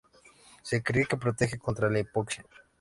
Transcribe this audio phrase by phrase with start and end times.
[0.63, 2.43] Se cree que protege contra la hipoxia.